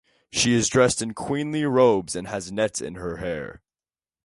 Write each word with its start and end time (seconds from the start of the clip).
She 0.31 0.53
is 0.55 0.67
dressed 0.67 1.03
in 1.03 1.13
queenly 1.13 1.63
robes 1.63 2.15
and 2.15 2.27
has 2.27 2.51
nets 2.51 2.81
in 2.81 2.95
her 2.95 3.17
hair. 3.17 3.61